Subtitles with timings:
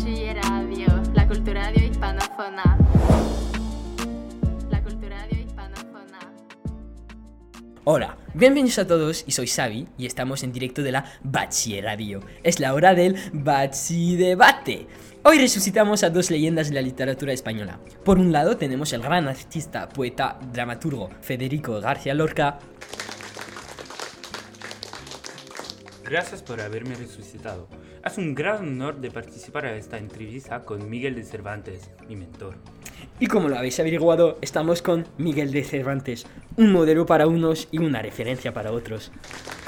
[0.00, 2.78] Bachilleradio, la culturadio hispanófona.
[4.70, 6.18] La culturadio hispanófona.
[7.84, 12.20] Hola, bienvenidos a todos y soy Xavi y estamos en directo de la Bachilleradio.
[12.42, 14.86] Es la hora del Bachidebate.
[15.22, 17.78] Hoy resucitamos a dos leyendas de la literatura española.
[18.02, 22.58] Por un lado tenemos el gran artista, poeta, dramaturgo Federico García Lorca
[26.10, 27.68] Gracias por haberme resucitado.
[28.04, 32.54] Es un gran honor de participar en esta entrevista con Miguel de Cervantes, mi mentor.
[33.18, 37.78] y como lo habéis averiguado, estamos con Miguel de Cervantes, un modelo para unos y
[37.78, 39.12] una referencia para otros.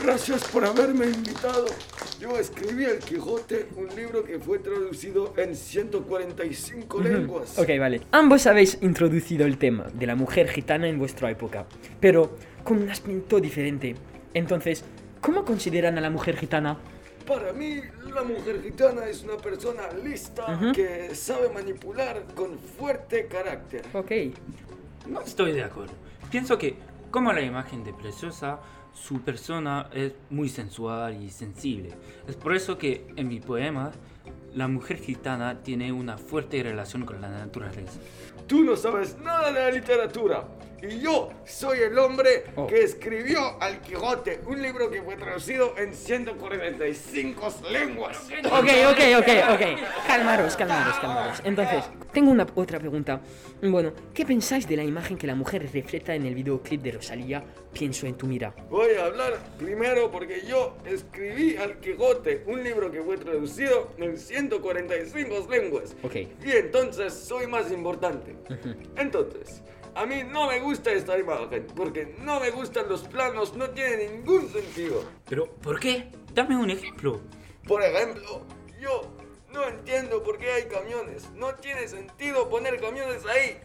[0.02, 1.66] Gracias por haberme invitado.
[2.18, 7.58] Yo escribí El Quijote, un libro que fue traducido en 145 lenguas.
[7.58, 8.00] Ok, vale.
[8.12, 11.66] Ambos habéis introducido el tema de la mujer gitana en vuestra época,
[12.00, 13.94] pero con un aspecto diferente.
[14.32, 14.84] Entonces,
[15.20, 16.78] ¿cómo consideran a la mujer gitana?
[17.26, 17.80] Para mí,
[18.12, 23.84] la mujer gitana es una persona lista que sabe manipular con fuerte carácter.
[23.92, 24.10] Ok.
[25.08, 25.92] No estoy de acuerdo.
[26.30, 26.76] Pienso que,
[27.10, 28.60] como la imagen de Preciosa,
[28.92, 31.90] su persona es muy sensual y sensible.
[32.26, 33.92] Es por eso que en mi poema,
[34.54, 37.98] la mujer gitana tiene una fuerte relación con la naturaleza.
[38.46, 40.46] Tú no sabes nada de la literatura.
[40.82, 42.66] Y yo soy el hombre Oh.
[42.66, 48.18] que escribió Al Quijote, un libro que fue traducido en 145 lenguas.
[48.46, 50.06] Ok, ok, ok, ok.
[50.08, 51.40] Calmaros, calmaros, calmaros.
[51.44, 53.20] Entonces, tengo una otra pregunta.
[53.62, 57.44] Bueno, ¿qué pensáis de la imagen que la mujer refleja en el videoclip de Rosalía?
[57.72, 58.52] Pienso en tu mira.
[58.68, 64.18] Voy a hablar primero porque yo escribí Al Quijote, un libro que fue traducido en
[64.18, 65.94] 145 lenguas.
[66.02, 66.16] Ok.
[66.44, 68.34] Y entonces soy más importante.
[68.96, 69.62] Entonces,
[69.94, 74.08] a mí no me gusta esta imagen porque no me gustan los planos, no tiene
[74.08, 75.04] ningún sentido.
[75.28, 76.10] Pero, ¿por qué?
[76.34, 77.20] Dame un ejemplo.
[77.66, 78.44] Por ejemplo,
[78.80, 79.02] yo
[79.52, 81.30] no entiendo por qué hay camiones.
[81.34, 83.58] No tiene sentido poner camiones ahí.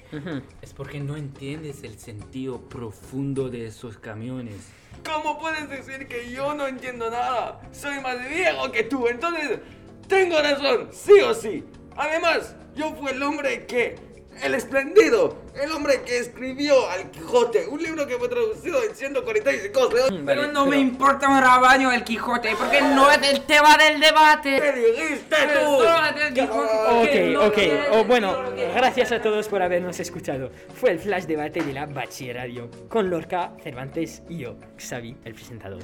[0.61, 4.69] Es porque no entiendes el sentido profundo de esos camiones.
[5.05, 7.61] ¿Cómo puedes decir que yo no entiendo nada?
[7.71, 9.59] Soy más viejo que tú, entonces
[10.07, 11.63] tengo razón, sí o sí.
[11.95, 13.95] Además, yo fui el hombre que,
[14.43, 19.89] el esplendido, el hombre que escribió Al Quijote, un libro que fue traducido en 145
[19.93, 20.25] lenguas.
[20.25, 24.59] Vale, no me importa un rabaño el Quijote, porque no es el tema del debate.
[24.61, 25.65] ¿Qué dijiste tú?
[25.65, 27.57] Solo del Quijote, Ok, no ok.
[27.91, 28.35] Oh, bueno,
[28.75, 30.51] gracias a todos por habernos escuchado.
[30.75, 35.81] Fue el flash debate de la Bachilleradio con Lorca, Cervantes y yo, Xavi, el presentador.